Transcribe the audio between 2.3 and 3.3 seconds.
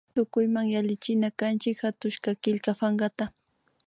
killka pankata